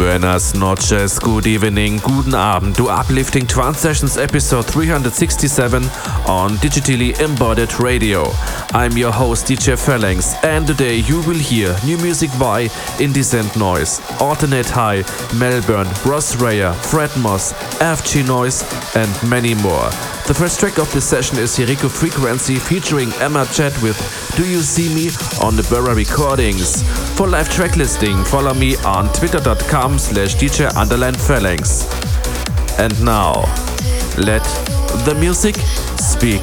[0.00, 5.84] Buenas noches, good evening, guten Abend to Uplifting Trance Sessions episode 367
[6.26, 8.24] on Digitally Imported Radio.
[8.72, 14.00] I'm your host DJ Phalanx and today you will hear new music by Indecent Noise,
[14.22, 15.04] Alternate High,
[15.38, 18.64] Melbourne, Ross Rayer, Fredd Moz, FG Noise
[18.96, 19.90] and many more.
[20.30, 23.98] The first track of this session is Jericho Frequency featuring Emma Chatt with
[24.36, 25.08] Do You See Me
[25.42, 26.84] on the Abora Recordings.
[27.16, 30.70] For live track listing, follow me on twitter.com slash DJ
[31.16, 31.84] phalanx.
[32.78, 33.40] And now,
[34.18, 34.44] let
[35.04, 35.56] the music
[35.98, 36.42] speak.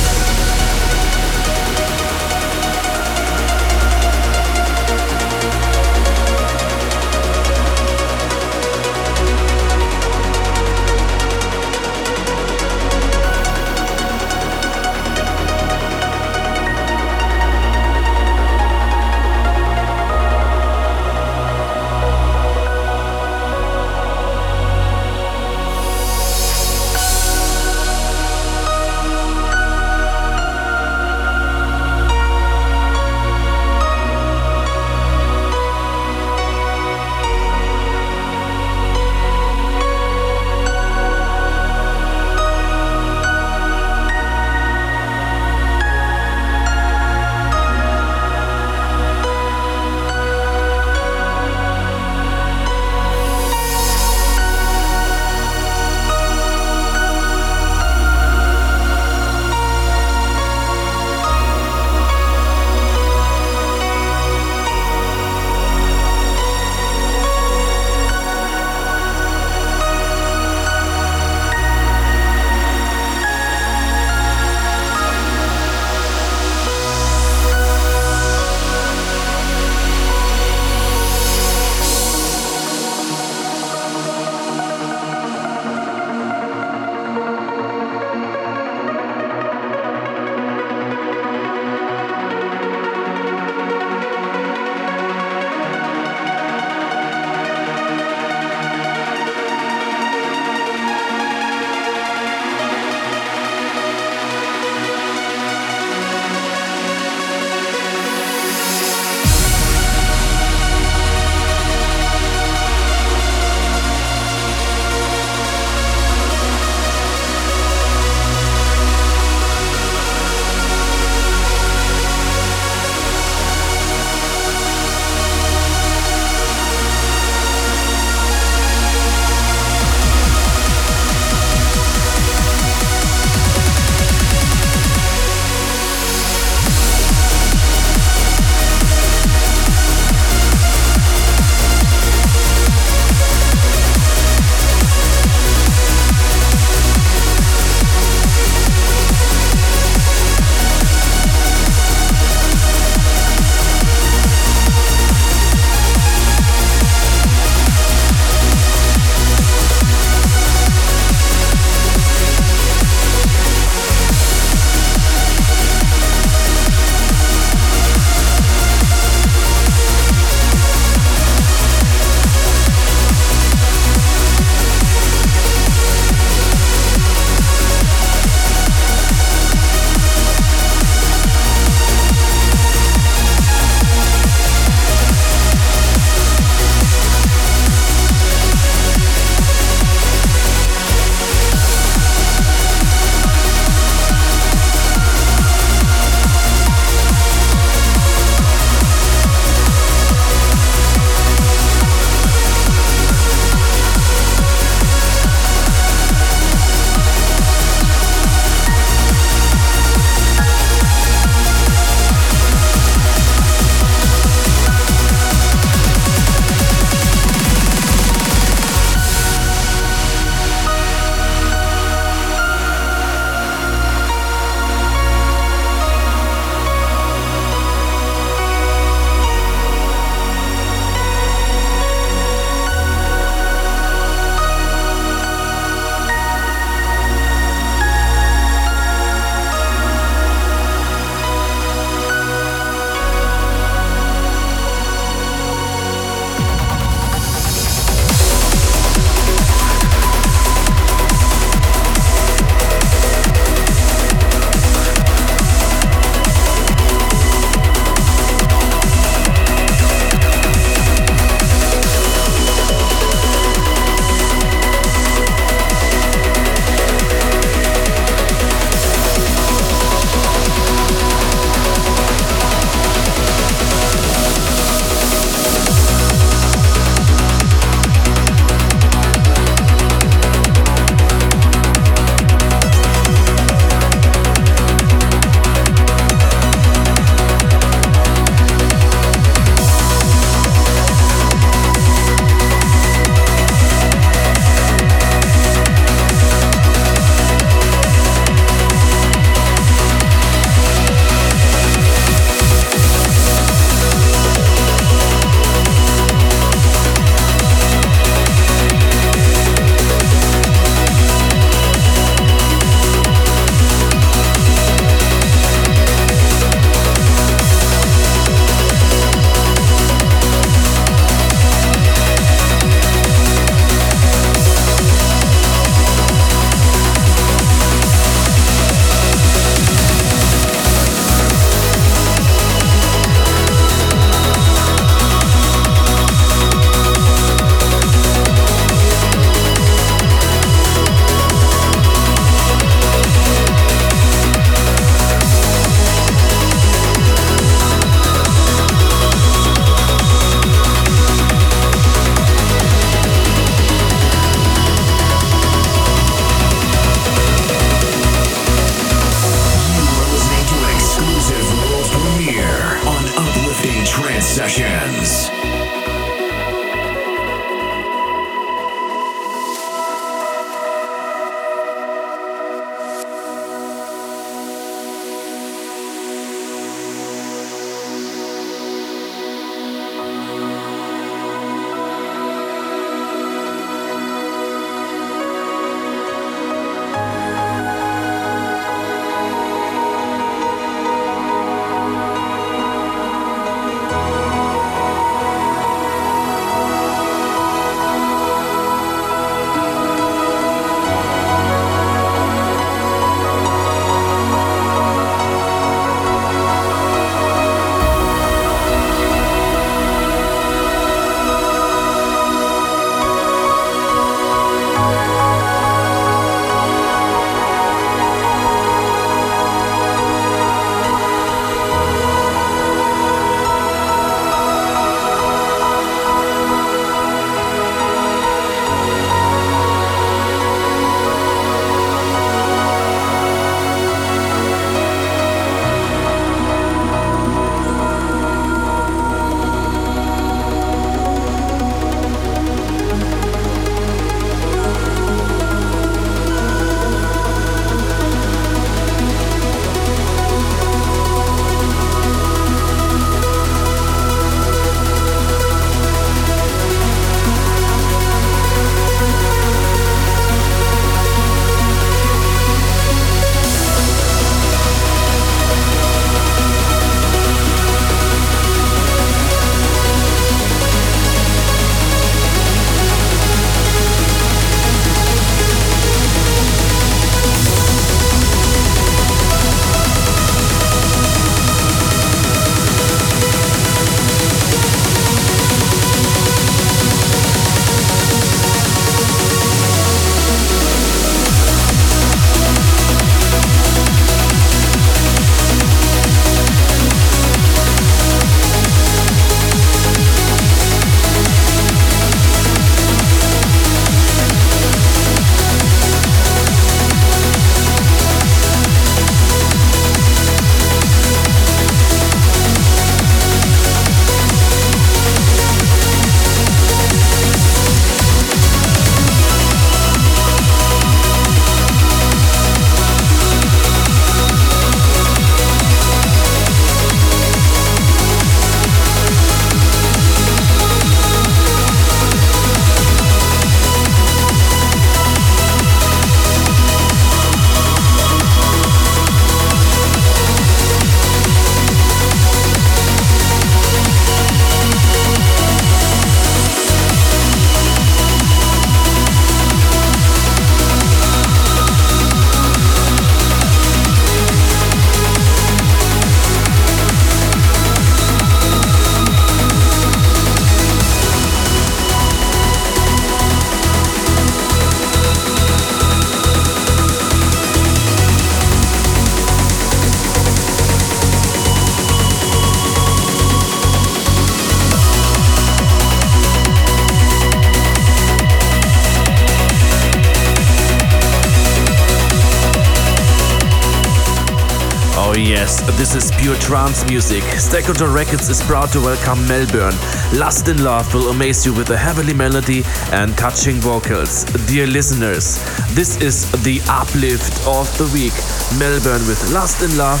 [586.22, 587.24] Pure trance music.
[587.36, 589.74] State Control Records is proud to welcome Melbourne.
[590.16, 594.22] Lost in Love will amaze you with a heavenly melody and touching vocals.
[594.46, 595.42] Dear listeners,
[595.74, 598.14] this is the uplift of the week.
[598.56, 600.00] Melbourne with Lost in Love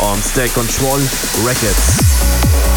[0.00, 1.00] on State Control
[1.44, 2.67] Records.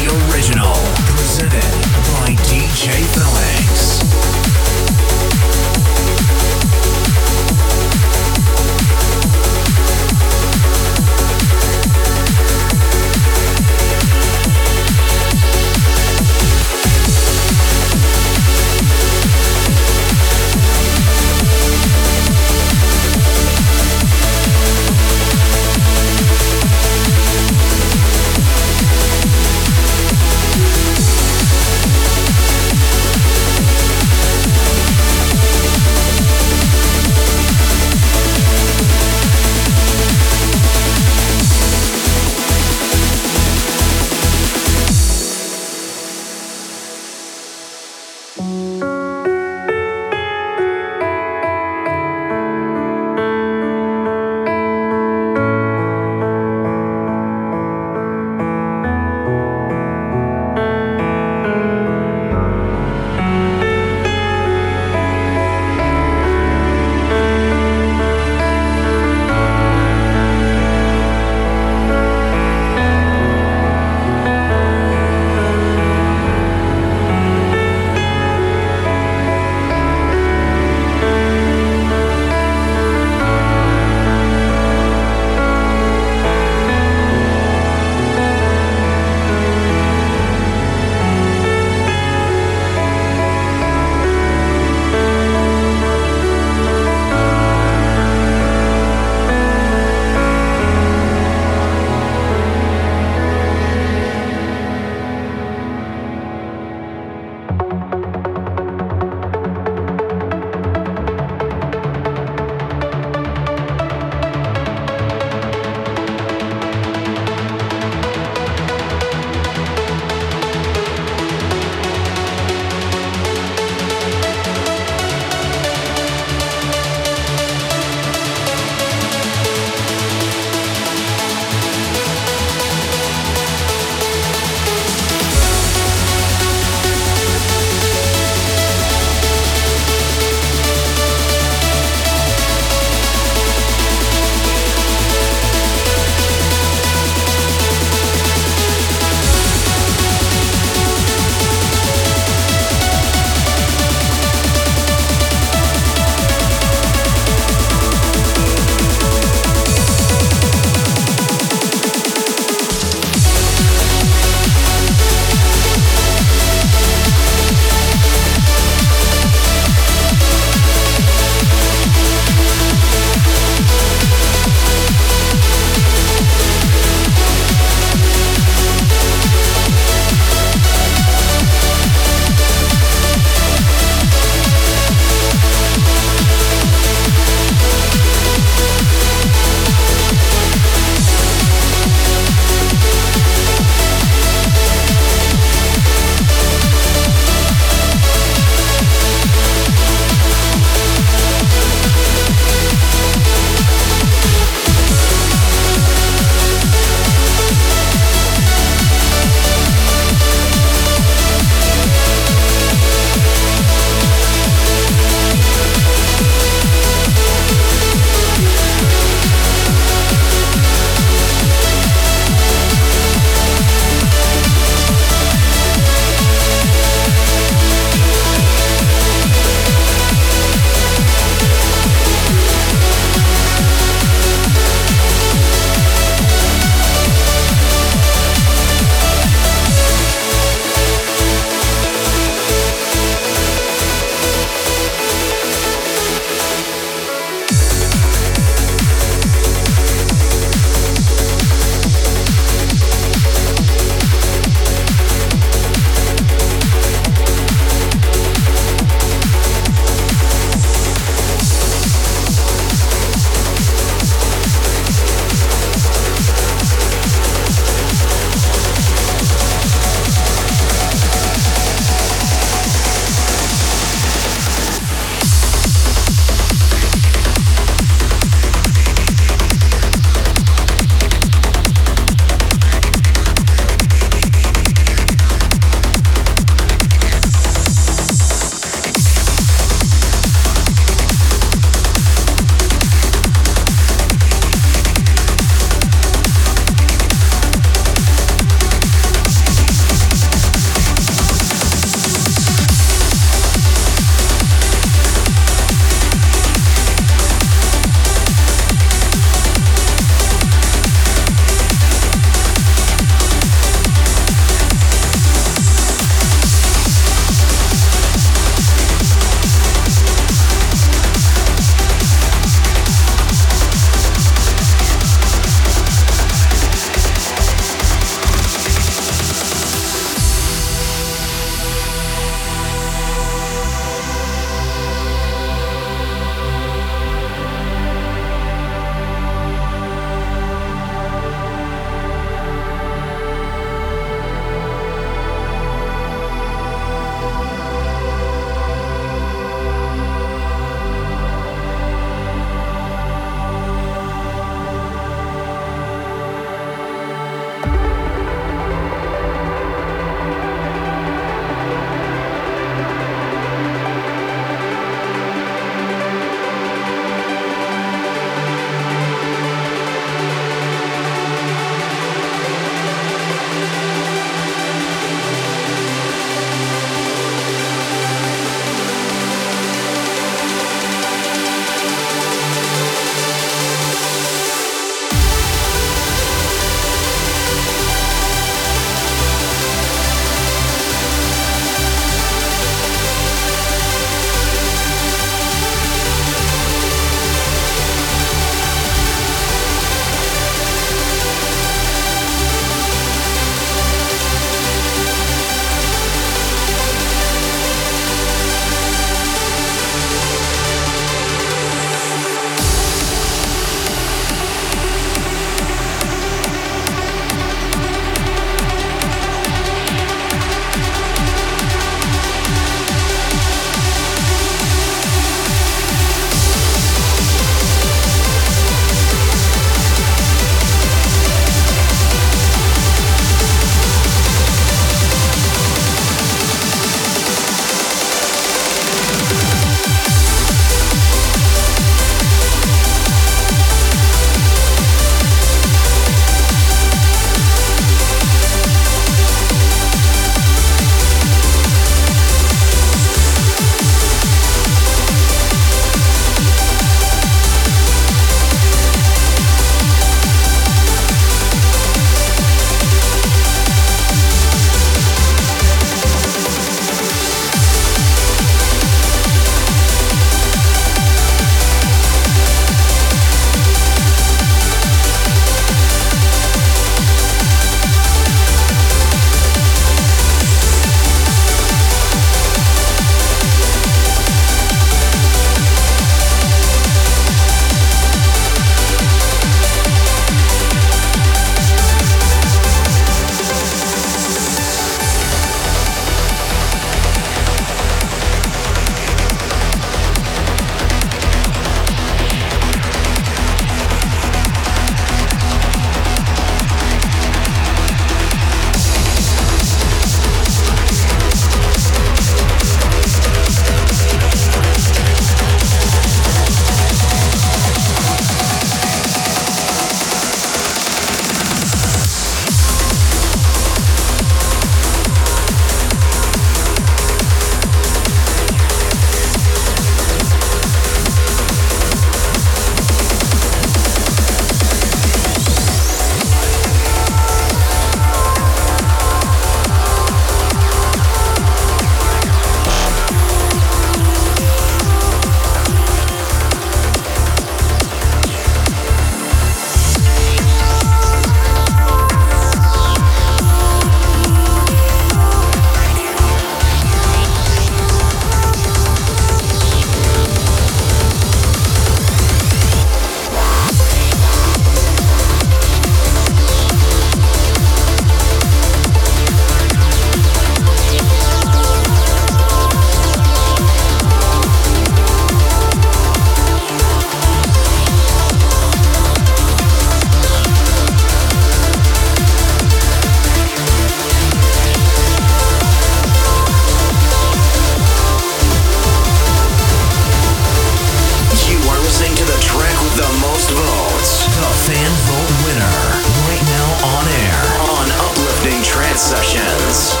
[599.01, 600.00] Sessions.